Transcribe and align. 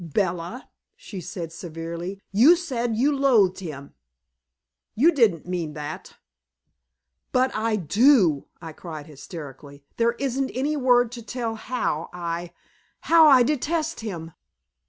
"Bella," 0.03 0.67
she 0.95 1.21
said 1.21 1.53
severely, 1.53 2.19
"you 2.31 2.55
said 2.55 2.95
you 2.97 3.15
loathed 3.15 3.59
him. 3.59 3.93
You 4.95 5.11
didn't 5.11 5.45
mean 5.45 5.73
that." 5.73 6.15
"But 7.31 7.55
I 7.55 7.75
do!" 7.75 8.47
I 8.59 8.73
cried 8.73 9.05
hysterically. 9.05 9.83
"There 9.97 10.13
isn't 10.13 10.49
any 10.55 10.75
word 10.75 11.11
to 11.11 11.21
tell 11.21 11.53
how 11.53 12.09
I 12.13 12.51
how 13.01 13.27
I 13.27 13.43
detest 13.43 13.99
him." 13.99 14.31